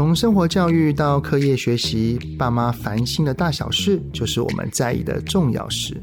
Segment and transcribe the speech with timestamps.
[0.00, 6.00] 从生活教育到课业学习，爸妈烦心的大小事，就是我们在意的重要事。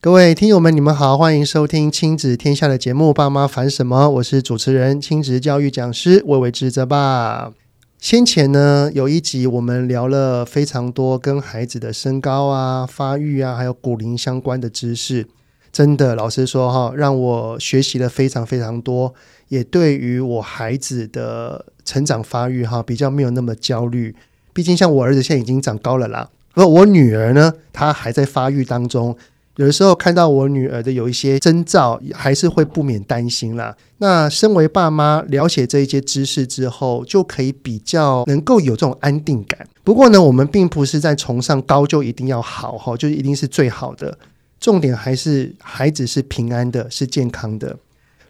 [0.00, 7.52] 各位听友们，你们好，欢迎收听亲子天下的节目《爸妈烦什么》，我是主持人、亲子教育讲师魏玮志泽爸。
[8.04, 15.26] 先前呢，有一集我们聊了非常多跟孩子的身高啊、发育啊，还有骨龄相关的知识。
[15.72, 19.14] 真的，老实说哈，让我学习了非常非常多，
[19.48, 24.14] 也对于我孩子的成长发育哈，比较没有那么焦虑。
[24.52, 29.16] 毕竟像我儿子现在已经长高了啦，而我女儿呢，她还在发育当中。
[29.56, 33.76] 有的时候看到我女儿的有一些征兆，还是会不免担心啦。
[33.98, 39.66] 那身为爸妈，了解这一些知识之后，就可以比较能够有这种安定感。
[39.84, 44.18] 不过呢，我们并不是在崇尚高就一定要好哈，就一定是最好的。
[44.58, 47.76] 重点还是孩子是平安的，是健康的。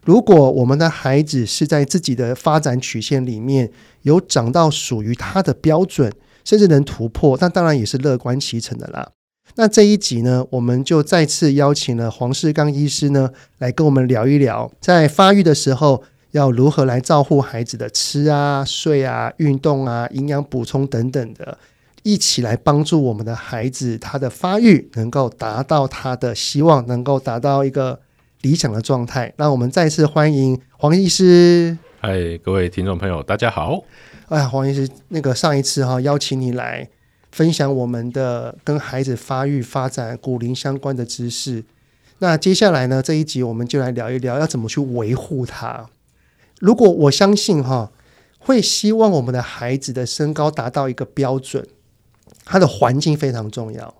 [0.04, 3.70] 如果我们的孩子是在自己的发展曲线里面
[4.02, 6.12] 有长到属于他的标准，
[6.44, 9.08] 甚至能突破，那当然也是乐观其成的啦。
[9.56, 16.02] 那这一集呢，我们就再次邀请了黄世刚医师呢，来跟我们聊一聊，在发育的时候
[16.32, 21.56] 要如何来照顾孩子的吃啊、睡啊、运动啊、营养补充等等的，
[22.02, 28.00] 一起来帮助我们的孩子，他的发育能够达到他的希望，能够达到一个
[28.42, 29.32] 理想的状态。
[29.36, 31.78] 那我们再次欢迎黄医师。
[32.00, 33.84] 嗨，各位听众朋友，大家好。
[34.30, 36.88] 哎呀，黄医师，那个上一次哈邀请你来。
[37.34, 41.64] 分享我们的跟孩子发育发展骨龄相关的知识。
[42.18, 45.90] 那接下来呢，这一集我们就来聊一聊要怎么去维护它。
[46.60, 47.90] 如果我相信哈，
[48.38, 51.66] 会希望我们的孩子的身高达到一个标准，
[52.44, 53.92] 他的环境非常重要，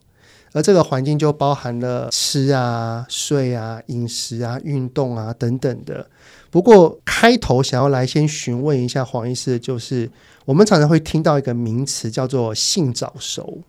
[0.52, 6.08] 而这个环境就包含了吃啊、睡啊、饮食啊、运动啊等等的。
[6.52, 10.08] 不过开头想要来先询问一下黄医师，就是。
[10.44, 13.62] 我们常常会听到一个名词叫做性早熟。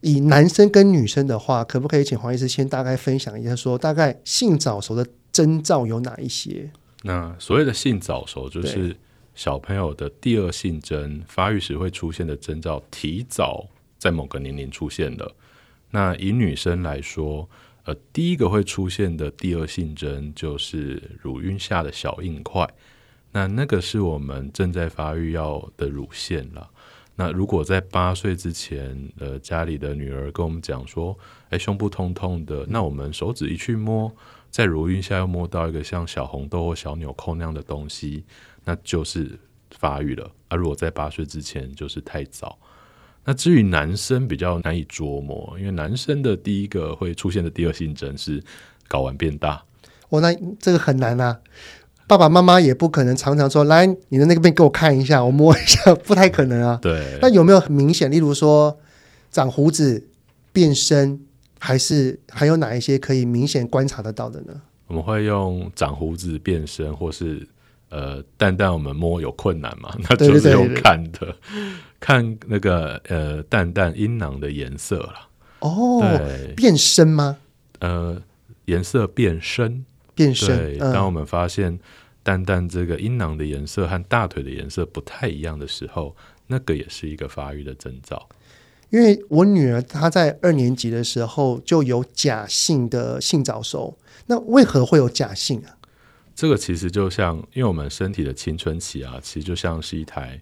[0.00, 6.70] 以男生跟女生的话，可不可以请黄医师先大概分享一下说，说大概性早熟的征兆有哪一些？
[7.02, 8.96] 那所谓的性早熟，就是
[9.34, 13.66] 小朋友的第二性征发育时会出现的征兆，提早
[13.98, 15.34] 在某个年龄出现了。
[15.90, 17.48] 那以女生来说，
[17.84, 22.66] 呃，第一个会出现的第二性征就是乳晕下的小硬块。
[23.32, 26.68] 那那个是我们正在发育要的乳腺了。
[27.16, 31.16] 那如果在八岁之前，呃，家里的女儿跟我们讲说，
[31.50, 34.10] 哎，胸部痛痛的，那我们手指一去摸，
[34.50, 38.24] 在乳晕下又摸到一个像小红豆或小纽扣那样的东西，
[38.64, 39.38] 那就是
[39.70, 40.30] 发育了。
[40.48, 42.58] 而、啊、如果在八岁之前，就是太早。
[43.22, 48.42] 那至于男生比较难以捉摸，因为男生的第一个会出现的第二性征是
[48.88, 49.62] 睾丸变大。
[50.08, 51.38] 哦，那这个很难啊。
[52.10, 56.76] 爸爸妈妈也不可能常常说，来你的那个病给我看一下，我摸一下，不太可能啊。
[56.82, 57.00] 对。
[57.22, 58.76] 那有没有很明显，例如说
[59.30, 60.04] 长胡子、
[60.52, 61.20] 变身，
[61.60, 64.60] 还是还有哪一些可以明显观察得到的呢？
[64.88, 67.46] 我们会用长胡子、变身，或是
[67.90, 69.94] 呃蛋蛋，我们摸有困难嘛？
[70.10, 71.32] 那就是用看的，
[72.00, 75.14] 看那个呃蛋蛋阴囊的颜色了。
[75.60, 76.02] 哦，
[76.56, 77.36] 变深吗？
[77.78, 78.20] 呃，
[78.64, 79.84] 颜色变深。
[80.12, 80.48] 变深。
[80.48, 81.78] 对，当我们发现
[82.22, 86.14] 蛋蛋这个阴囊的颜色和大腿的颜色不太一样的时候，
[86.46, 88.28] 那个也是一个发育的征兆。
[88.90, 95.78] 因为我女儿她在二年级的时候就有假性的性早熟，那为何会有假性啊？
[96.34, 100.40] 这个其实就像，因为我们身体的青春期啊，其实就像是一台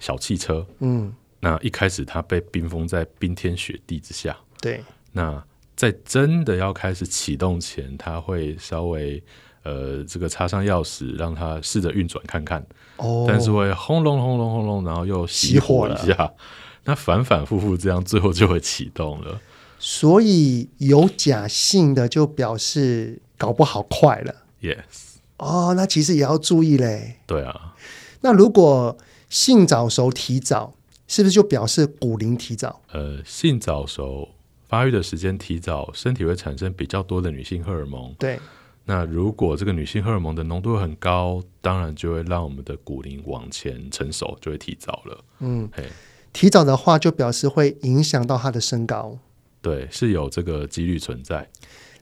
[0.00, 0.66] 小汽车。
[0.80, 4.36] 嗯，那一开始它被冰封在冰天雪地之下。
[4.60, 5.44] 对，那。
[5.74, 9.20] 在真的要开始启动前，它会稍微
[9.62, 12.64] 呃，这个插上钥匙，让它试着运转看看。
[12.96, 16.32] 哦，但是会轰隆轰隆轰隆，然后又熄火一下。
[16.84, 19.40] 那反反复复这样，最后就会启动了。
[19.78, 24.34] 所以有假性的就表示搞不好快了。
[24.60, 25.16] Yes。
[25.38, 27.18] 哦，那其实也要注意嘞。
[27.26, 27.74] 对啊。
[28.20, 28.96] 那如果
[29.28, 30.74] 性早熟提早，
[31.08, 32.80] 是不是就表示骨龄提早？
[32.92, 34.28] 呃，性早熟。
[34.68, 38.14] 发育的时间提早，身体会产生比较多的女性荷尔蒙。
[38.18, 38.40] 对，
[38.84, 45.24] 那如果这个女性荷尔蒙的浓度很高，当然就会让我们的骨龄往前成熟，就会提早了。
[45.38, 45.84] 嗯，嘿，
[46.32, 49.18] 提早的话就表示会影响到她的身高。
[49.60, 51.48] 对，是有这个几率存在。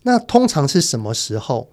[0.05, 1.71] 那通常是什么时候？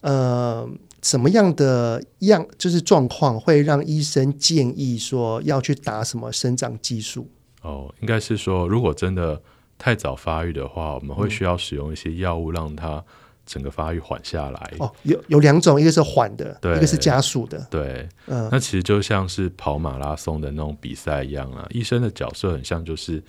[0.00, 0.68] 呃，
[1.02, 7.28] 什么样的样就是状况会让医生建议说要去打什么生长激素？
[7.62, 9.42] 哦，应该是说，如果真的。
[9.78, 13.04] 太早发育的话，我们会需要使用一些药物让它
[13.46, 14.72] 整个发育缓下来。
[14.78, 17.66] 哦，有有两种，一个是缓的，对，一个是加速的。
[17.70, 21.66] 对，嗯，那其实就像是跑马拉松的那种比赛一样啊。
[21.70, 23.22] 医生的角色很像就是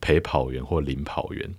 [0.00, 1.54] 陪跑员或领跑员。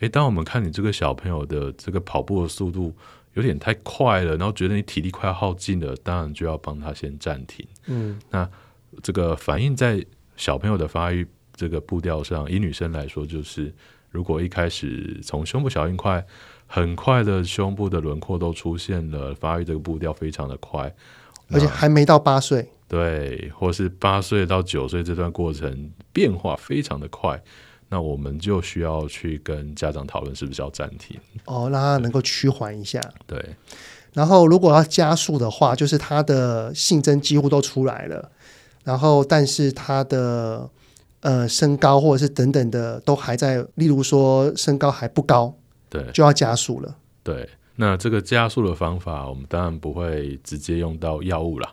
[0.00, 2.92] 诶，当我们看你这个小朋友的这个跑步的速度
[3.34, 7.64] 有点太快了，然后觉得你体力快要耗尽了，当然就要帮他先暂停。
[7.86, 8.48] 嗯，那
[9.02, 10.04] 这个反映在
[10.36, 13.72] 小朋友的发育这个步调上，以女生来说，就是
[14.12, 16.24] 如果一开始从胸部小硬块，
[16.68, 20.94] 很快的胸部的轮廓都出现了，发育这个步调非常的快，
[21.50, 27.42] 而且还没到八岁，对，或是八岁到九岁这段过程变化非常的快。
[27.88, 32.98] 那我们就需要去跟家长讨论是不是要暂停哦，让他能够趋缓一下。
[33.26, 33.38] 对，
[34.14, 38.30] 然后如果要加速的话，就是他的性征几乎都出来了，
[38.82, 40.70] 然后但是他的
[41.22, 45.52] 呃身高或者是等等的都还在，例如说身高还不高，
[45.88, 46.94] 对，就要加速了。
[47.24, 51.72] 对，那这个加速的方法，我们当然不会直接用到药物啦，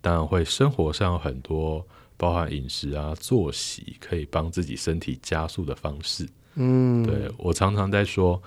[0.00, 1.84] 当然会生活上有很多。
[2.18, 6.24] 包含饮食啊、作息，可以帮自己身体加速的方式。
[6.54, 8.40] 嗯，对，我常常在说，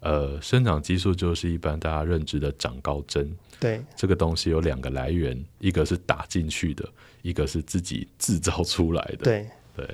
[0.00, 3.34] 呃，生长激素就是一般大家认知的长高针。
[3.58, 6.86] 对，这个东西有两个来源，一个是打进去的，
[7.22, 9.24] 一个是自己制造出来的。
[9.24, 9.88] 对对，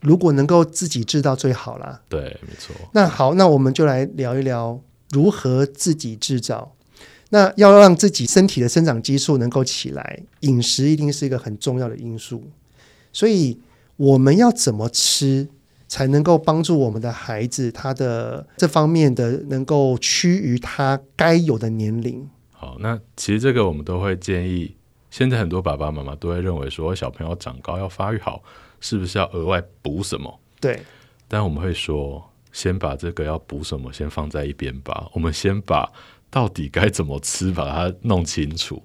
[0.00, 2.00] 如果能够自己制造最好啦。
[2.08, 2.74] 对，没错。
[2.92, 4.80] 那好，那我们就来聊一聊
[5.10, 6.74] 如何自己制造。
[7.30, 12.44] 那要让自己身体的生长激素能够起来，饮食一定是一个很重要的因素。
[13.12, 13.58] 所以
[13.96, 15.48] 我们要怎么吃
[15.88, 22.28] 才能够帮助我们的孩子，他的这方面的能够趋于他该有的年龄？
[22.52, 24.76] 好，那其实这个我们都会建议。
[25.10, 28.42] 现在很多爸爸妈妈都会认为说，小朋友长高要发育好，
[28.84, 30.38] 是不是要额外补什么？
[30.60, 30.78] 对。
[31.26, 32.22] 但我们会说，
[32.52, 35.08] 先把这个要补什么先放在一边吧。
[35.14, 35.90] 我们先把
[36.30, 38.82] 到底该怎么吃把它弄清楚。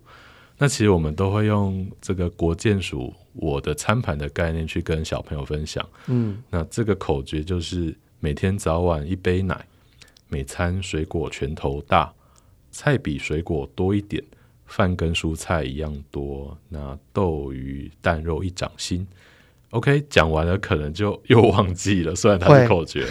[0.57, 5.85] 那其实我们都会用这个国健署我的餐盘的概念去跟小朋友分享。
[6.07, 9.65] 嗯，那这个口诀就是每天早晚一杯奶，
[10.29, 12.13] 每餐水果拳头大，
[12.71, 14.23] 菜比水果多一点，
[14.65, 16.57] 饭跟蔬菜一样多。
[16.69, 19.05] 那豆鱼蛋肉一掌心。
[19.71, 23.05] OK，讲完了可能就又忘记了，虽然它是口诀。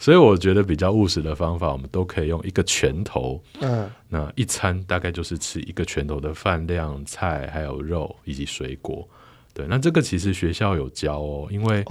[0.00, 9.08] 所以我觉得比较务实的方法，我们都可以用一个拳头，嗯，那一餐大概就是吃一个拳头的饭量，菜还有肉以及水果。
[9.54, 11.82] 对，那这个其实学校有教哦，因为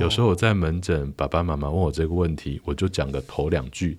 [0.00, 3.96] 有时候我在门诊，爸爸妈妈问我这个问题，我就讲个头两句，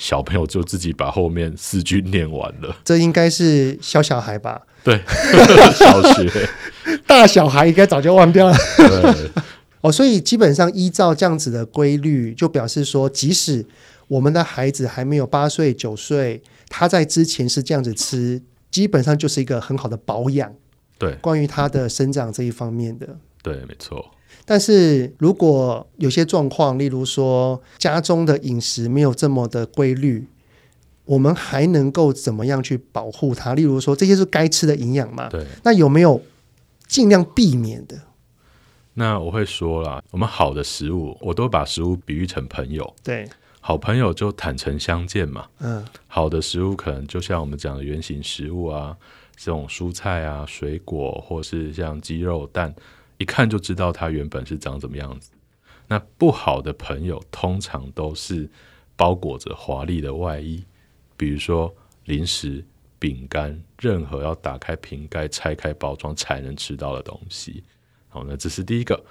[0.00, 2.74] 小朋友就自己把后面四句念完了。
[2.82, 4.62] 这应该是小小孩吧？
[4.82, 4.98] 对，
[5.76, 6.48] 小学
[7.06, 8.56] 大小孩应该早就忘掉了。
[8.78, 9.30] 对。
[9.82, 13.66] 哦，所以基本上依照这样子的规律，就表示说，即使
[14.08, 20.50] 我们的孩子还没有八岁、九岁，他在之前是这样子吃，基本上就是一个很好的保养。
[20.98, 23.06] 对，关于他的生长这一方面的，
[23.42, 24.10] 对，没错。
[24.50, 30.26] 但是如果有些状况，例如说家中的饮食没有这么的规律，
[31.04, 33.54] 我们还能够怎么样去保护它？
[33.54, 35.28] 例如说，这些是该吃的营养嘛？
[35.28, 35.46] 对。
[35.62, 36.20] 那有没有
[36.88, 37.96] 尽量避免的？
[38.94, 42.92] 那我会说啦，我们好的食物，我都把食物比喻成朋友。
[43.04, 43.28] 对，
[43.60, 45.46] 好朋友就坦诚相见嘛。
[45.60, 48.96] 嗯，好的食物可能就像我们讲的原型食物啊，
[49.36, 52.74] 这种蔬菜啊、水果，或是像鸡肉、蛋，
[53.20, 55.30] 一看就知道它原本是长怎么样子。
[55.86, 58.48] 那不好的朋友，通常都是
[58.96, 60.64] 包裹着华丽的外衣，
[61.18, 61.72] 比如说
[62.06, 62.64] 零食、
[62.98, 67.62] 饼干，任何要打开瓶盖、拆开包装才能吃到的东西。
[68.08, 69.04] 好，那这是第一个。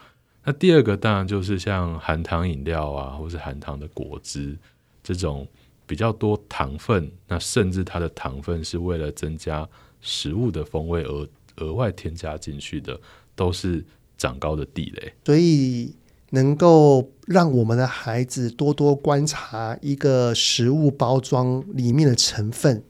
[0.44, 4.58] 那第二个当然就是像含糖饮料啊，或是含糖的果汁
[5.04, 5.48] 这种
[5.86, 9.70] 比较多糖分，那甚至它的糖分是为了增加
[10.02, 13.00] 食物的风味而额外添加进去的，
[13.36, 13.86] 都是
[14.20, 15.12] 长高的地雷。
[15.26, 15.96] 所以
[16.30, 22.84] 能够让我们的孩子多多观察一个食物包装里面的成分。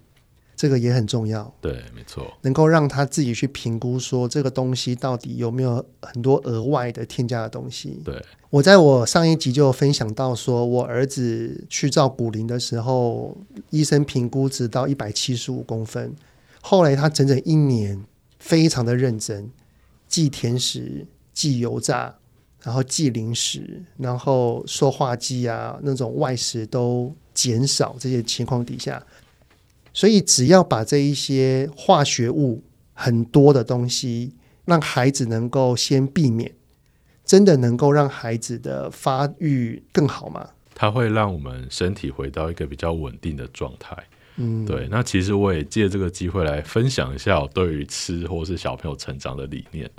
[0.57, 8.01] 这个也很重要，对，没错，能够让他自己去评估说这个东西到底有没有很多额外的添加的东西。
[8.03, 13.37] 对，我在我上一集就分享到，说我儿子去照骨龄的时候，
[13.69, 16.13] 医生评估值到一百七十五公分，
[16.59, 18.03] 后来他整整一年
[18.37, 19.49] 非常的认真，
[20.09, 21.07] 忌甜食、
[21.39, 22.13] 忌油炸，
[22.61, 29.01] 然后忌零食，然后说话剂啊那种外食都减少，这些情况底下。
[29.93, 32.61] 所以，只要把这一些化学物
[32.93, 34.33] 很多的东西，
[34.65, 36.53] 让孩子能够先避免，
[37.23, 40.49] 真的能够让孩子的发育更好吗？
[40.75, 43.95] 它会让我们身体回到一个比较稳定的状态。
[44.35, 44.89] 嗯，对。
[44.91, 49.89] 那其实我也借这个机会来分享一下我对于吃或是小朋友成长的理念。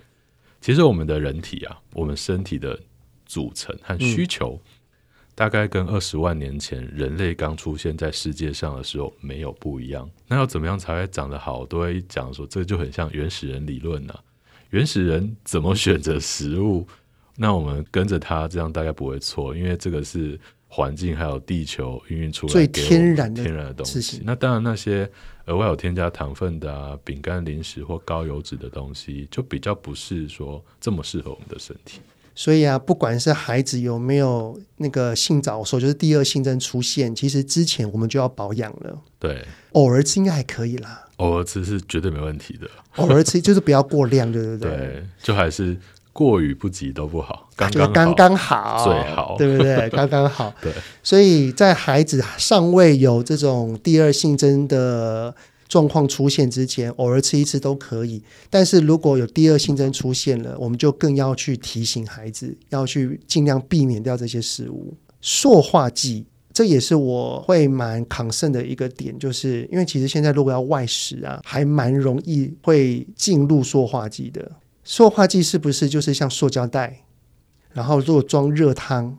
[0.60, 2.78] 其实我们的人体啊，我们身体的
[3.24, 4.60] 组成和需求，
[5.34, 10.08] 大概跟二十万年前人类刚出现在世界上的时候没有不一样。
[10.28, 11.64] 那要怎么样才会长得好？
[11.64, 14.22] 都会讲说，这就很像原始人理论呢、啊。
[14.70, 16.86] 原始人怎么选择食物？
[17.36, 20.38] 那我们跟着他，这样大概不会错，因为这个是
[20.72, 24.22] 环境还有地球孕育出来最天然的天然的东西。
[24.24, 25.10] 那当然，那些
[25.46, 31.98] 额外有添加糖分的啊，饼干、零食或高油脂的东西，就比较不是说这么适合我们的身体。
[32.36, 38.96] 所以啊，不管是孩子有没有那个性早熟，就是第二性征出现，其实之前我们就要保养了。
[39.18, 41.06] 对，偶尔吃应该还可以啦。
[41.16, 44.70] 偶尔吃是绝对没问题的，偶尔吃就是不要过量，对不对？
[44.78, 45.76] 对，就还是
[46.20, 49.88] 过与不及都不好，刚刚好，刚刚好最好，对不对？
[49.88, 50.52] 刚刚好。
[50.60, 50.70] 对，
[51.02, 55.34] 所以在孩子尚未有这种第二性征的
[55.66, 58.22] 状况出现之前，偶尔吃一次都可以。
[58.50, 64.94] 但是如果有第二性征出现了，我们就更要去提醒孩子，要去尽量避免掉这些食物。
[65.22, 66.26] 塑化剂。
[66.52, 74.50] 这也是我会蛮 concern 的一个点，就是因为其实现在如果要外食啊，还蛮容易会进入塑化剂的。
[74.90, 77.04] 塑化剂是不是就是像塑胶袋？
[77.72, 79.16] 然后如果装热汤、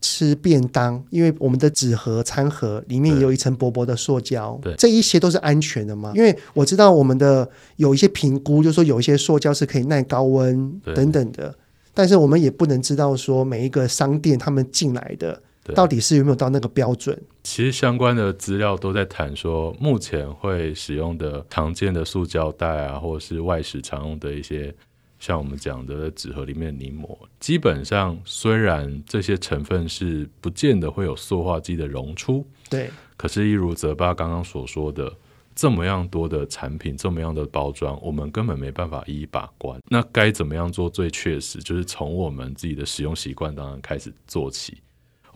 [0.00, 6.14] 吃便当，因为我们的纸盒、餐盒里面也有一层薄薄的塑胶，对，这一些都是安全的吗？
[6.14, 11.54] 因为我知道我们的有一些评估，就是说有一些塑胶是可以耐高温等等的，
[11.92, 15.42] 但是我们也不能知道说每一个商店他们进来的。
[15.74, 17.20] 到底是有没有到那个标准？
[17.42, 24.74] 其实相关的资料都在谈说，目前会使用的常见的塑胶袋啊，或者是外食常用的一些，
[25.18, 35.12] 像我们讲的纸盒里面的泥膜，基本上虽然这些成分是不见得会有塑化剂的溶出，对，可是，一如泽爸刚刚所说的，
[35.54, 39.80] 这么样多的产品，这么样的包装，我们根本没办法一一把关。
[39.88, 41.60] 那该怎么样做最确实？
[41.60, 44.76] 就是从我们自己的使用习惯当中开始做起。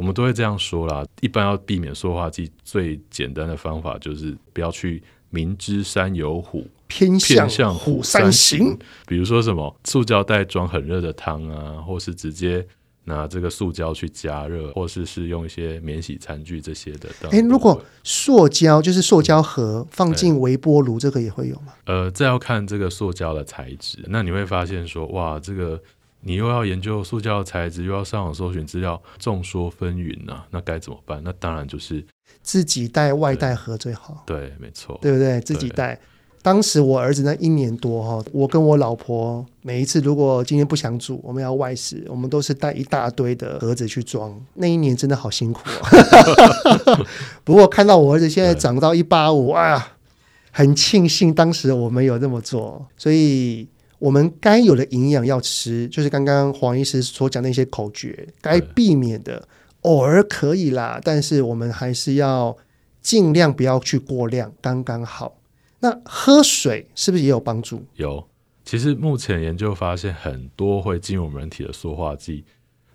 [0.00, 8.78] 我们都会这样说啦，一般要避免塑化剂，最简单的方法就是不要去明知山有虎，偏向虎山行。
[9.06, 12.66] 比如说什么塑胶袋装很热的汤啊，或是直接
[13.04, 17.10] 拿这个塑胶去加热，或是是用一些免洗餐具这些的。
[17.30, 21.74] 诶，如果塑胶就是塑胶盒放进微波炉，这个也会有吗？
[21.84, 23.98] 呃，这要看这个塑胶的材质。
[24.08, 25.78] 那你会发现说，哇，这个。
[26.22, 31.20] 你又要研究塑胶材质，又要上网搜寻资料，众说纷纭啊，那该怎么办？
[31.24, 32.04] 那当然就是
[32.42, 34.22] 自己带外带盒最好。
[34.26, 35.40] 对，对，没错，对不对？
[35.40, 35.98] 自己带。
[36.42, 44.38] 当时我儿子那一年多哈，我跟我老婆每一次如果今天不想煮，我们要外食，我们都是带一大堆的盒子去装。
[44.54, 47.04] 那一年真的好辛苦啊。
[47.44, 49.92] 不过看到我儿子现在长到一八五，哎呀，
[50.50, 53.66] 很庆幸当时我们有这么做，所以。
[54.00, 59.46] 我们该有的营养要吃，就是刚刚黄医师所讲的一些口诀，该避免的
[59.82, 62.56] 偶尔可以啦，但是我们还是要
[63.02, 65.36] 尽量不要去过量，刚刚好。
[65.80, 67.84] 那喝水是不是也有帮助？
[67.94, 68.26] 有，
[68.64, 72.44] 其实目前研究发现，很多会进入我们人体的塑化剂，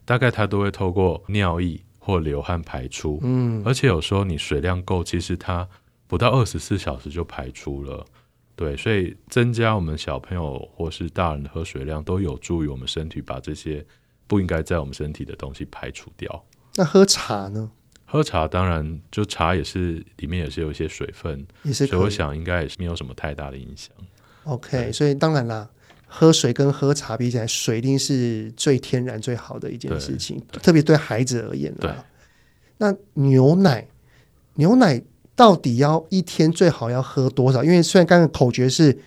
[0.05, 3.19] 大概它都会透过尿液或流汗排出。
[3.21, 5.67] 嗯，而且有时候你水量够，其实它
[6.07, 8.05] 不到二十四小时就排出了。
[8.55, 13.85] 对，所以增加我们小朋友或是大人的喝水量，都有助于我们身体把这些
[14.27, 16.45] 不应该在我们身体的东西排除掉。
[16.75, 17.69] 那喝茶呢？
[18.05, 23.91] 喝茶当然，就茶也是里面也是有一些水分，也是，所以我想应该也是没有什么太大的影响。
[24.45, 25.69] OK，所以当然啦，
[26.07, 31.79] 喝水跟喝茶比起来，水一定是最天然最好的一件事情，特别对孩子而言啦。
[31.81, 31.91] 对，
[32.77, 33.85] 那牛奶，
[34.53, 35.03] 牛奶。
[35.35, 37.61] 到底要一天最好要喝多少？
[37.61, 38.97] 因为虽然刚刚口诀是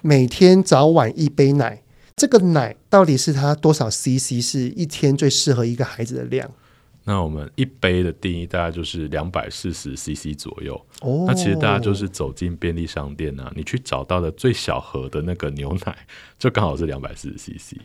[0.00, 1.82] 每天早晚一杯奶，
[2.16, 6.50] 这个奶到底是它多少 CC 是一天最适合一个孩子的量？
[7.04, 10.74] 那我们一杯的定义大概就是两百四十 CC 左右。
[11.02, 15.94] 哦，那其实大家就是走进便利商店啊，你去找到的最小盒的那个牛奶，
[16.38, 17.76] 就刚好是两百四十 CC。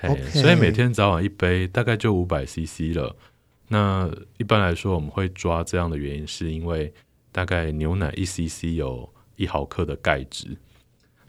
[0.00, 3.16] Okay，所以每天早晚一杯大概就五百 CC 了。
[3.68, 6.94] 那一般来说，我们会抓这样的原因是因为。
[7.34, 10.56] 大概牛奶一 CC 有一毫克的钙质，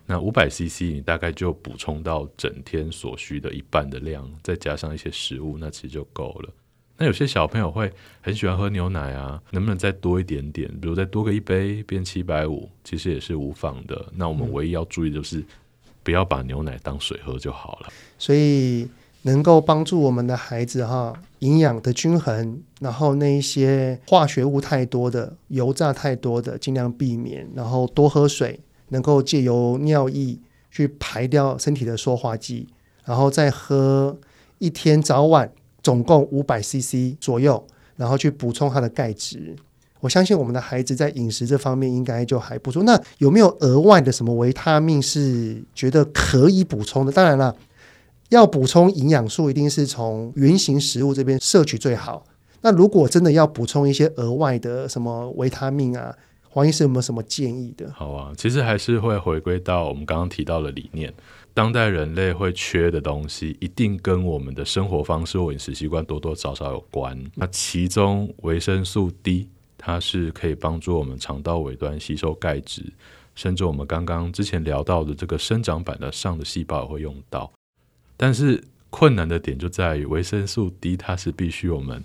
[0.05, 6.53] 那五百 CC 你大概就补充到整天所需的一半的量，再加上一些食物，那其实就够了。
[6.95, 10.69] 那有些小朋友会很喜欢喝牛奶啊，能不能再多一点点？
[10.79, 14.05] 比如再多个一杯变七百五，其实也是无妨的。
[14.13, 15.43] 那我们唯一要注意就是
[16.03, 17.89] 不要把牛奶当水喝就好了。
[18.19, 18.87] 所以
[19.25, 30.37] 能够帮助我们的孩子哈营养的均衡，然后那一些化学物太多的、油炸太多的，尽量避免，然后多喝水，能够借由尿液
[30.69, 32.67] 去排掉身体的塑化剂，
[33.03, 34.15] 然后再喝
[34.59, 35.51] 一天早晚
[35.81, 37.65] 总共五百 CC 左右，
[37.95, 39.55] 然后去补充它的钙质。
[40.01, 42.83] 我相信我们的孩子在饮食这方面应该就还不错。
[42.83, 47.11] 那有没有额外的什么维他命是觉得可以补充的？
[47.11, 47.55] 当然了，
[48.29, 52.25] 要补充营养素，一定是从原型食物这边摄取最好。
[52.61, 56.15] 那如果真的要补充一些额外的什么维他命啊，
[56.49, 57.91] 黄医师有没有什么建议的？
[57.93, 61.13] 好啊，其实还是会回归到我们刚刚提到的理念，
[61.53, 67.19] 当代人类会缺的东西，一定跟我们的生活方式或饮食习惯多多少少有关。
[67.35, 69.47] 那其中维生素 D。
[69.77, 72.81] 它是可以帮助我们肠道尾端吸收钙质，
[73.35, 77.51] 甚至我们刚刚之前聊到的这个生长板的上的细胞也会用到。
[78.17, 82.03] 但是困难的点就在于维生素 D，它是必须我们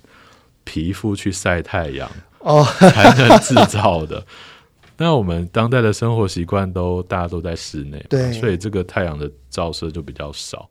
[0.65, 4.27] 皮肤去晒太阳哦才能制造的。
[4.99, 5.19] 那、oh.
[5.19, 10.69] 我们当代的生活习惯都大家都在室内，对，所以这个太阳的照射就比较少。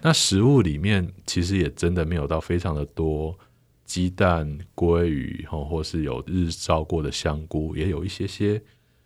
[0.00, 3.36] 那食物里面其实也真的没有到非常的多。
[3.84, 8.60] 鸡蛋、鲑鱼，或是有日照过的香菇，也有一些些，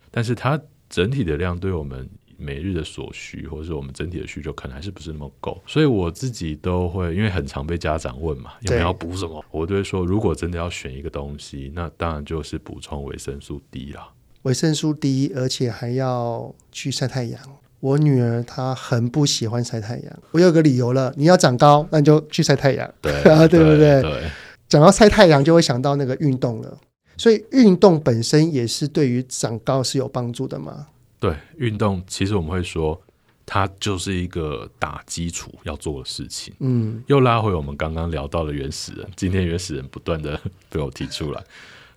[0.09, 0.59] 但是它
[0.89, 2.09] 整体的量对我们
[2.41, 5.61] 每日的所需，或者是我们整体的需求，可能还是不是那么够。
[5.67, 9.43] 所以我自己都会，因为很常被家长问嘛，有没有要补什么？
[9.51, 14.09] 我都会说，如果真的要选一个东西，那当然就是补充维生素 D 啦。
[14.41, 17.39] 维生素 D，而且还要去晒太阳。
[17.79, 23.11] 我女儿她很不喜欢晒太阳，我有个理由了，你要长高，那你就去晒太阳，对，
[23.47, 24.01] 对不对？
[24.01, 24.23] 对。
[24.67, 26.77] 讲到晒太阳，就会想到那个运动了。
[27.17, 30.87] 所以运动本身也是对于长高是有帮助的吗？
[31.21, 32.99] 对，运动其实我们会说，
[33.45, 36.51] 它就是一个打基础要做的事情。
[36.59, 39.07] 嗯，又拉回我们刚刚聊到的原始人。
[39.15, 40.37] 今天原始人不断的
[40.69, 41.43] 被我提出来，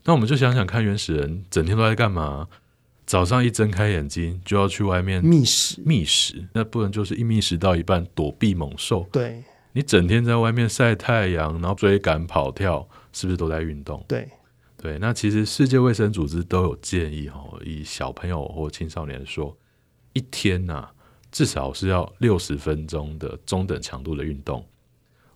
[0.05, 2.47] 那我们就想想看，原始人整天都在干嘛？
[3.07, 9.09] 早上一睁开眼睛就要去外面觅食，觅食，那不能就是一觅食到一半躲避猛兽？
[9.11, 9.43] 对。
[9.77, 14.05] 你整天在外面晒太阳，然后追赶跑跳，是不是都在运动？
[14.07, 14.29] 对，
[14.85, 14.99] 对。
[14.99, 19.57] 那其实世界卫生组织都有建议哦，以小朋友或青少年说，
[20.13, 20.93] 一天呐、啊，
[21.33, 24.63] 至少是要六十分钟的中等强度的运动。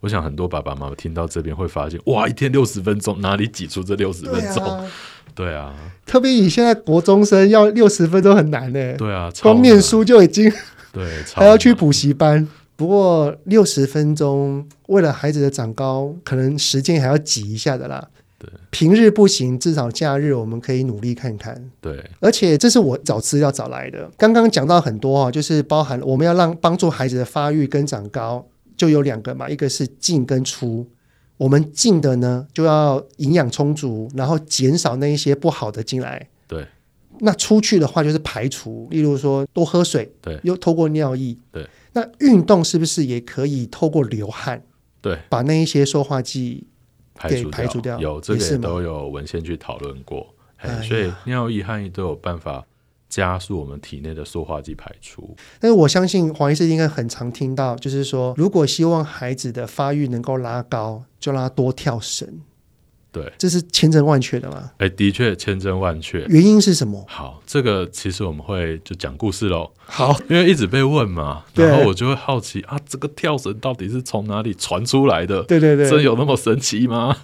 [0.00, 4.64] 我想很多爸爸妈妈听到这边会发现，哇，一天六十分钟，哪里挤出这六十分钟？
[4.64, 4.90] 对啊，
[5.34, 8.96] 对啊，特别以现在国中生要六十分钟很难呢。
[8.96, 10.52] 对啊，光念书就已经
[10.92, 12.46] 对， 还要去补习班。
[12.76, 18.08] 不过六十分钟，为了孩子的长高，可能时间还要挤一下的啦。
[18.38, 21.70] 对，平日不行，至少假日我们可以努力看看。
[21.80, 24.08] 对，而且这是我找资料找来的。
[24.16, 28.46] 刚刚讲到很多啊，就是包含我们要让帮助孩子的发育跟长高，
[28.76, 30.86] 就有两个嘛，一个是进跟出。
[31.36, 36.28] 我们进的呢，就要营养充足，然后减少那一些不好的进来。
[36.46, 36.66] 对，
[37.20, 41.64] 那出去的话就是排除，例如说多喝水，对，又透过尿液，对。
[41.92, 44.62] 那运动是不是也可以透过流汗，
[45.00, 46.66] 对，把那一些塑化剂
[47.26, 47.98] 给排除掉？
[47.98, 50.26] 有这个也都有文献去讨论过，
[50.86, 52.62] 所以尿液、汗液都有办法
[53.08, 55.34] 加速我们体内的塑化剂排出。
[55.58, 62.42] 但是我相信黄医师应该很常听到，就是说，如果希望孩子的发育能够拉高，就让他多跳绳。
[63.20, 64.70] 对，这是千真万确的吗？
[64.78, 66.24] 哎，的确千真万确。
[66.28, 67.04] 原因是什么？
[67.08, 69.70] 好，这个其实我们会就讲故事喽。
[69.86, 75.42] 好，因为一直被问嘛，然后我就会好奇啊，这个跳绳到底是从哪里传出来的？
[75.42, 77.16] 对对对，真有那么神奇吗？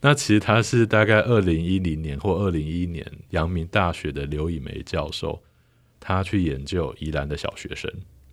[0.00, 5.40] 那其实他是大概二零一零年或二零一一年，阳明大学的刘以梅教授，
[6.00, 7.88] 他去研究宜兰的小学生，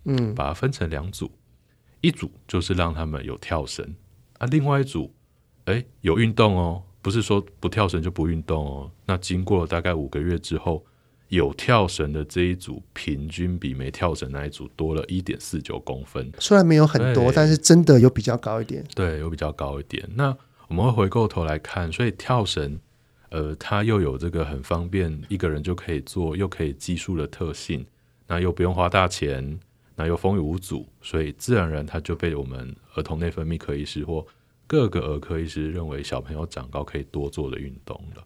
[0.06, 1.30] 嗯，把它分成两组，
[2.00, 3.94] 一组就是让他们有跳绳
[4.38, 5.12] 啊，另外一组。
[5.70, 8.90] 哎，有运动哦，不是说不跳绳就不运动哦。
[9.06, 10.84] 那经过了大概五个月之后，
[11.28, 16.32] 有跳绳的这一组平均比没跳绳那一组多了一点四九公分。
[16.40, 18.84] 虽然没有很多，但是真的有比较高一点。
[18.96, 20.08] 对，有比较高一点。
[20.14, 22.80] 那我们会回过头来看，所以跳绳，
[23.28, 27.86] 呃，它又有这个很方便，一个人就可以做，又可以计数的特性，
[28.26, 29.58] 那又不用花大钱，
[29.94, 34.26] 那又风雨无阻，所以自然而然它就被我们儿童内分泌科医师或
[34.70, 38.22] 各个儿科医师认为小朋友长高可以多做的运动了。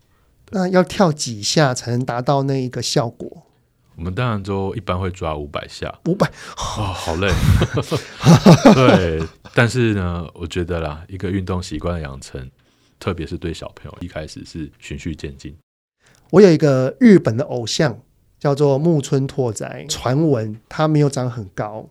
[0.50, 3.46] 那要跳几下才能达到那一个效果？
[3.96, 5.98] 我们当然就一般会抓五百下。
[6.04, 7.28] 五百哦， 好累。
[8.74, 12.50] 对，但是呢，我觉得啦，一个运动习惯的养成，
[13.00, 15.56] 特别是对小朋友，一开始是循序渐进。
[16.30, 17.98] 我有一个日本的偶像，
[18.38, 19.86] 叫做木村拓哉。
[19.88, 21.88] 传闻他没有长很高，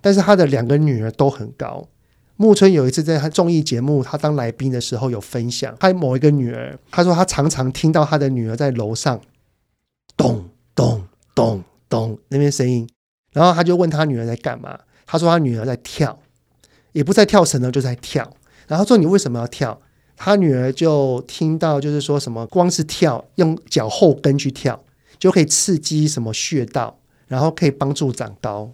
[0.00, 1.88] 但是他的两个女儿都很高。
[2.36, 9.20] 木村有一次在他综艺节目，他当来宾的时候有分享，他某一个女儿，他说他常常听到他的女儿在楼上
[10.16, 11.02] 咚咚
[11.34, 12.88] 咚咚那边声音，
[13.32, 16.18] 然后他就问他女儿在干嘛，他说他女儿在跳，
[16.92, 18.30] 也不在跳绳呢，就在跳。
[18.66, 19.80] 然后说你为什么要跳？
[20.16, 24.82] 他女儿就听到就是说什么，光是跳用脚后跟去跳
[25.18, 28.70] 就可以刺激什么穴道，然后可以帮助长高。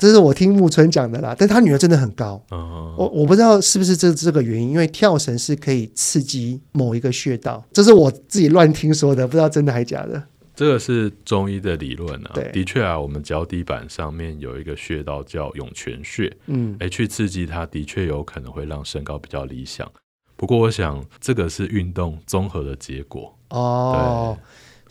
[0.00, 10.22] 这是我听木村讲的啦，但他女儿真的很高，哦、我我不知道是不是这这个原因，因为跳绳是可以刺激某一个穴道，这是我自己乱听说的，不知道真的还假的。
[10.56, 12.50] 这个是中医的理论啊，对。
[12.52, 19.90] 的确啊，我们脚底板上面有一个穴道叫涌泉穴，嗯，哎，去刺激它的确有可能会让身高比较理想。
[20.36, 23.36] 不过我想这个是运动综合的结果。
[23.50, 24.36] 哦。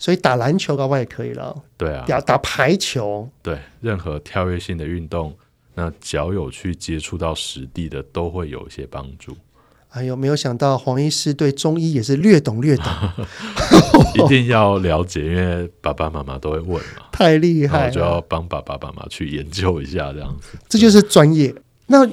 [0.00, 1.54] 所以打篮球搞不好也可以了。
[1.76, 5.36] 对啊，打打排球，对，任何跳跃性的运动，
[5.74, 9.36] 那脚有去接触到实地的，都会有一些帮助。
[9.90, 12.86] 哎呦，没有想到黄医师对中医也是略懂略懂，
[14.16, 17.02] 一定要了解，因为爸爸妈妈都会问嘛。
[17.12, 20.56] 太厉害了，就要帮爸爸妈妈去研究一下，这样子。
[20.66, 21.54] 这就是专业。
[21.88, 22.08] 那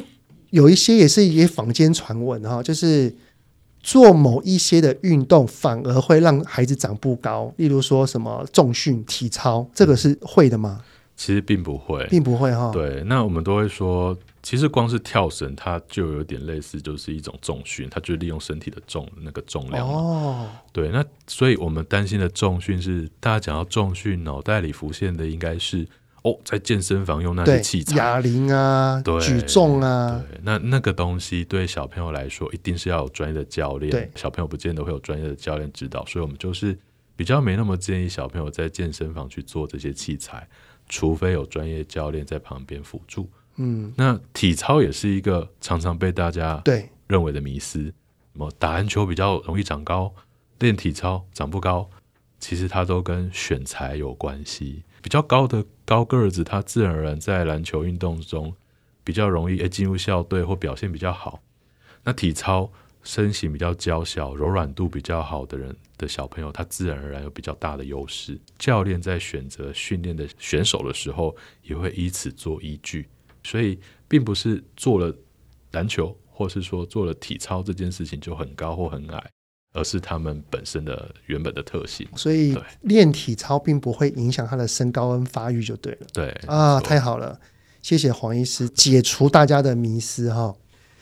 [0.49, 3.15] 有一些也是一些坊间传闻哈，就是。
[3.81, 10.81] 做某一些的运动反而会让孩子长不高，例如说什么重训、体操，这个是会的吗？
[11.15, 12.69] 其实并不会，并不会哈。
[12.71, 19.87] 对，那我们都会说，其实光是跳绳，它就有点类似，就是一种重训，它就利用身体的重那个重量。
[19.87, 25.87] 哦，对，那所以我们担心的重训是，大家讲到重训，脑袋里浮现的应该是。
[26.23, 33.91] 哦，在健身房用那些器材，哑铃啊，对，举重啊，对，那那个东西对小朋友来说，一定是要有专业的教练。
[33.91, 36.77] 对，小朋友不见得会有专业的教练指导，所以我们就是
[37.15, 40.45] 比较没那么建议小朋友在健身房去做这些器材，
[40.89, 43.29] 除非有专业教练在旁边辅助。
[43.55, 47.93] 嗯，那体操也是一个常常被大家对认为的迷思，什
[48.33, 50.13] 么打篮球比较容易长高，
[50.59, 51.89] 练体操长不高，
[52.39, 54.83] 其实它都跟选材有关系。
[55.01, 58.53] 比较高的高个子，他自然而然在篮球运动中
[59.03, 61.41] 比较容易诶进入校队或表现比较好。
[62.03, 62.71] 那体操
[63.03, 68.37] 身形比较娇小、柔软度比较好的人的小朋友，他自然而然有比较大的优势。
[68.57, 73.07] 教练在选择训练的选手的时候，也会以此做依据。
[73.43, 73.79] 所以，
[74.09, 75.15] 并不是做了
[75.71, 79.31] 篮球，或是说做了体操这件事情就很高或很矮。
[79.73, 86.07] 而是他们本身的原本的特性，所以练体操并不会影响他的身高跟发育就对了。
[86.13, 87.39] 对啊，太好了，
[87.81, 90.55] 谢谢黄医师解除大家的迷思哈。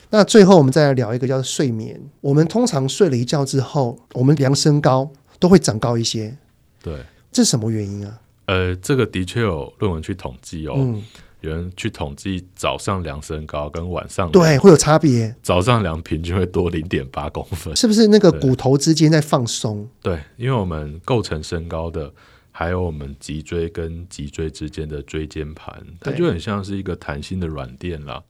[0.09, 1.99] 那最后我们再来聊一个叫做睡眠。
[2.21, 6.37] 我们通常睡了一觉之后，我们量身高都会长高一些。
[6.83, 6.99] 对，
[7.31, 8.21] 这是什么原因啊？
[8.45, 10.75] 呃，这个的确有论文去统计哦。
[10.77, 11.03] 嗯
[11.45, 19.87] 有人去统计早上量身高跟晚上对会有差别，早上量平均会多零点八公分，是不是那个骨头之间在放松？
[20.01, 22.11] 对，因为我们构成身高的
[22.51, 28.23] 还有我们脊椎跟脊椎之间的椎间盘，它就很像是一个弹性的软垫啦。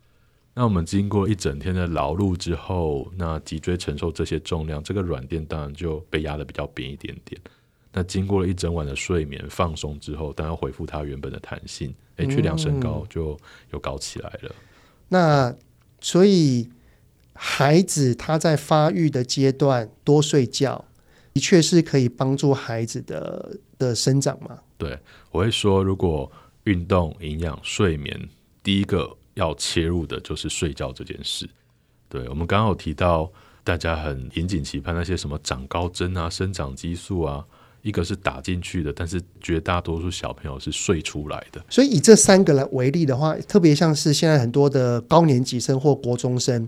[0.53, 7.39] 那我们经过一整天的劳碌之后，那脊椎承受这些重量，这个软垫当然就被压的比较扁一点点。
[7.91, 13.37] 那经过了一整晚的睡眠放松之后，当然恢复它原本的弹性，哎、欸，去量身高就
[13.71, 14.55] 又高起来了。
[15.09, 15.55] 那
[15.99, 16.69] 所以
[17.33, 20.85] 孩子他在发育的阶段多睡觉，
[21.33, 24.59] 的确是可以帮助孩子的的生长嘛？
[24.77, 24.99] 对，
[25.31, 26.31] 我会说，如果
[26.63, 28.29] 运动、营养、睡眠，
[28.63, 31.49] 第一个要切入的就是睡觉这件事。
[32.07, 33.31] 对，我们刚刚有提到，
[33.63, 37.45] 大家很引颈期盼那些什么长高针啊、生长激素啊。
[37.85, 41.63] 一个是打进去的，但是绝大多数小朋友是睡出来的。
[41.69, 46.67] 所以以这三个来为例的话，特别像是现在很多的高年级生或国中生，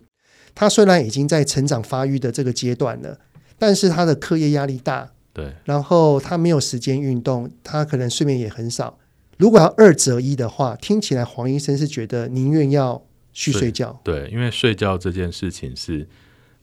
[0.54, 3.20] 他虽然已经在成长发育的这个阶段了，
[3.58, 9.00] 但是他的课业压力大，对，然后他没有时间运动，他可能睡眠也很少。
[9.38, 13.04] 如果要二择一的话，听起来黄医生是觉得宁愿要
[13.34, 16.08] 去睡觉，对，因为睡觉这件事情是。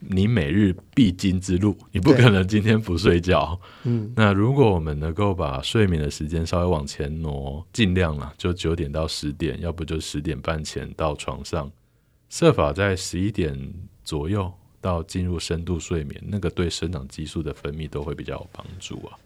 [0.09, 3.59] 你每日必经之路，你不可能今天不睡觉。
[3.85, 11.71] 嗯，那如果我们能够把睡眠的时间稍微往前挪，尽量啦，就九点到十点，要不就十点半前到床上，
[12.29, 19.19] 设法在十一点左右到进入深度睡眠，那个对生长激素的分泌都会比较有帮助啊。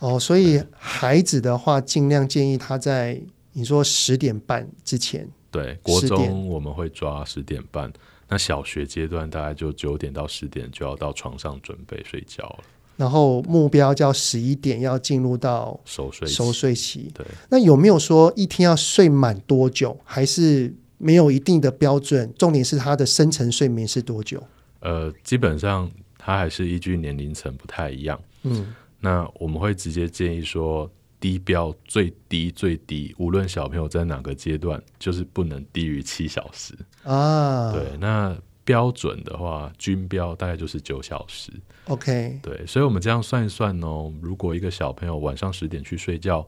[0.00, 3.20] 哦，所以孩子的话，尽量建议他在
[3.52, 5.26] 你说十点半之前。
[5.50, 7.90] 对，国中我们会抓十点半。
[8.28, 12.64] 那小学阶段大概就九点到十点就要到床上准备睡觉了，
[12.96, 17.10] 然后目标叫十一点要进入到熟睡熟睡期。
[17.14, 19.96] 对，那有没有说一天要睡满多久？
[20.04, 24.42] 还是没有一定的标准，重点是他的深层睡眠是多久？
[24.80, 28.20] 呃，基本上它还是依据年龄层不太一样。
[28.42, 37.72] 嗯，那我们会直接建议说，低标最低最低，无论小朋友在哪个阶段，就是不能低于七小时啊。
[37.72, 41.50] 对，那标准的话，均标大概就是九小时。
[41.86, 46.46] OK，对，所以我们这样算一算哦，如果一个小朋友晚上十点去睡觉，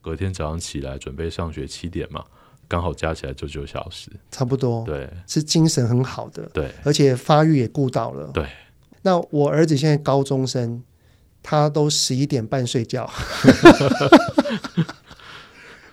[0.00, 2.24] 隔天早上起来准备上学七点嘛，
[2.68, 4.84] 刚好加起来就九小时，差不多。
[4.84, 6.48] 对，是精神很好的。
[6.52, 8.30] 对，而且发育也顾到了。
[8.34, 8.46] 对，
[9.02, 10.82] 那我儿子现在高中生。
[11.42, 13.10] 他都十一点半睡觉，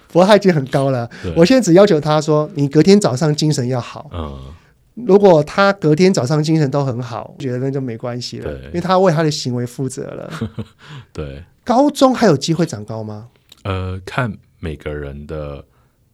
[0.07, 1.09] 不过他已经很高了。
[1.35, 4.53] 我现在只要求他说：“你隔天早上精神要好。”嗯，
[4.93, 10.33] 如果他隔天早上精神都很好，我觉得那就没关系了，因为他为他的行为负责了。
[11.13, 13.29] 对，高中还有机会长高吗？
[13.63, 15.65] 呃，看每个人的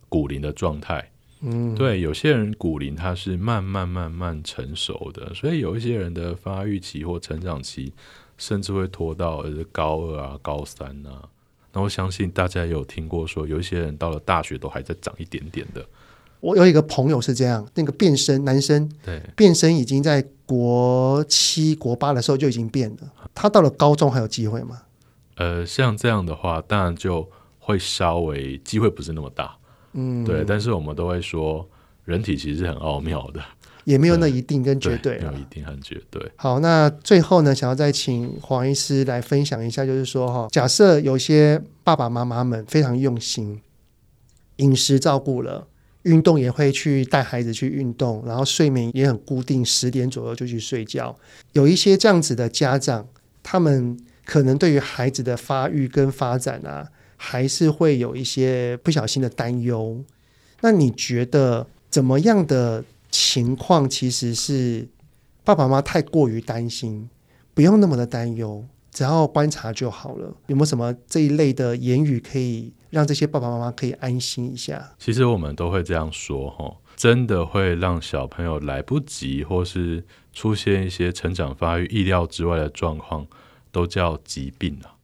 [0.09, 1.09] 骨龄的状态。
[1.41, 7.93] 嗯，对，有些人骨龄他是慢慢慢慢成熟的，所以有一些人的发育期或成长期。
[8.37, 11.27] 甚至会拖到高二啊、高三啊。
[11.71, 15.83] 那我相信大家也有听过说，有一些人到了大学都还在长一点点的。
[16.39, 22.97] 我有一个朋友是这样，那个变身男生，对，变声已经在国七、国八的时候就已经变了。
[23.33, 24.81] 他到了高中还有机会吗？
[25.37, 27.27] 呃，像这样的话，当然就
[27.59, 29.55] 会稍微机会不是那么大。
[29.93, 30.43] 嗯，对。
[30.45, 31.67] 但是我们都会说，
[32.03, 33.41] 人体其实是很奥妙的。
[33.85, 36.31] 也没有那一定跟绝对，没有一定很绝对。
[36.35, 43.61] 好，那最后呢，想要再请黄医师来分享一下，就是说哈，假设有些爸爸妈妈们非常用心，
[44.57, 45.67] 饮食照顾了，
[46.03, 51.15] 运动也会去带孩子去运动，然后睡眠也很固定，十点左右就去睡觉。
[51.51, 53.05] 有一些这样子的家长，
[53.41, 60.01] 他们可能对于孩子的发育跟发展啊，还是会有一些不小心的担忧。
[60.61, 62.85] 那你觉得怎么样的？
[63.13, 64.89] 情况其实是
[65.43, 67.07] 爸爸妈妈太过于担心，
[67.53, 70.35] 不用那么的担忧，只要观察就好了。
[70.47, 74.95] 有没有什么这一类的言语可以让这些爸爸妈妈可以安心一下？
[74.97, 83.27] 其实我们都会这样说，哈，真的会让小朋友来不及，或是出现一些成长发育意料之外的状况，
[83.71, 84.95] 都叫疾病了。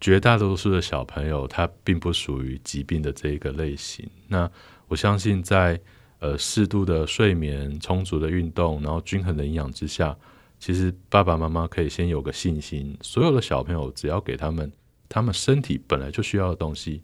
[0.00, 4.08] 绝大多数的小朋友他并不属于疾病的这一个类型。
[4.28, 4.48] 那
[4.86, 5.80] 我相信在。
[6.18, 10.16] 呃，适度的睡眠、充足的运动，然后均衡的营养之下，
[10.58, 14.72] 其实爸爸妈妈可以先有个信心，所有的小朋友只要给他们
[15.10, 17.02] 他们身体本来就需要的东西，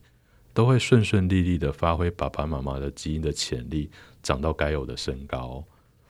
[0.54, 3.90] 都会顺顺利利的发挥爸爸妈妈的基因的潜力，
[4.22, 5.62] 长到该有的身高。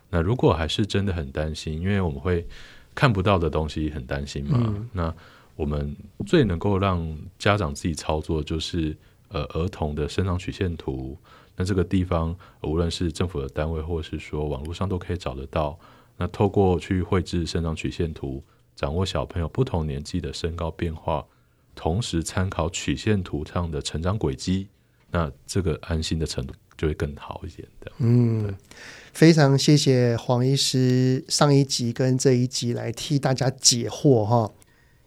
[0.08, 2.46] 那如果还是真的很担心，因为我们会
[2.94, 5.14] 看不到的东西很担心嘛，嗯、那
[5.56, 8.96] 我们最能够让家长自己操作就是
[9.28, 11.18] 呃儿童的生长曲线图。
[11.56, 15.78] 那这个地方，无论是政府的单位，或是说网络上都可以找得到。
[16.16, 18.42] 那透过去绘制生长曲线图，
[18.74, 21.24] 掌握小朋友不同年纪的身高变化，
[21.74, 24.68] 同时参考曲线图上的成长轨迹，
[25.10, 27.92] 那这个安心的程度就会更好一点的。
[27.98, 28.54] 嗯，
[29.12, 34.50] 非常谢谢黄医师上一集跟这一集来替大家解惑哈。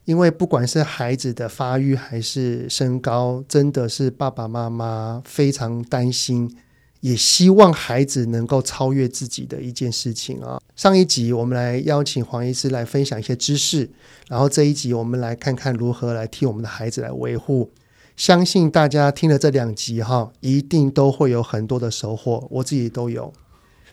[0.05, 6.55] 因为不管是孩子的发育还是身高，真的是爸爸妈妈非常担心，
[7.01, 10.61] 也希望孩子能够超越自己的一件事情啊。
[10.75, 13.89] 上一集我们来邀请黄医师来分享一些知识，
[14.27, 17.71] 然后这一集我们来看看如何来替我们的孩子来维护。
[18.15, 23.33] 相信大家听了这两集哈，一定都会有很多的收获，我自己都有。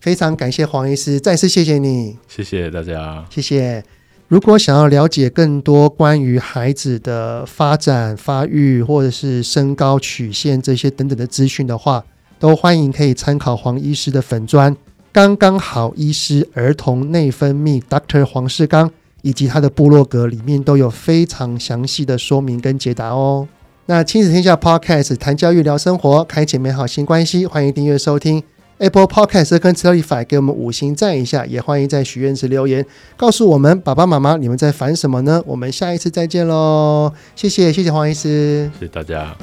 [0.01, 4.02] 非常感谢黄医师，再次谢谢你，谢谢大家，谢谢。
[4.33, 12.03] 如果想要了解更多关于孩子的发展、发育，或者是身高曲线这些等等的资讯的话，
[12.38, 14.75] 都欢迎可以参考黄医师的粉专
[15.12, 18.90] “刚刚好医师儿童内分泌 Doctor 黄世刚”，
[19.21, 23.47] 以及他的部落格里面都有非常详细的说明跟解答哦。
[23.85, 28.42] 那亲子天下 Podcast 谈教育聊生活，开启美好新关系，欢迎订阅收听。
[28.79, 32.85] Apple Podcast 跟 Spotify 给我们五星赞一下，也欢迎在许愿池留言，
[33.17, 35.43] 告诉我们爸爸妈妈你们在烦什么呢？
[35.47, 37.13] 我们下一次再见喽！
[37.37, 39.37] 谢谢谢谢黄医师，谢谢大家。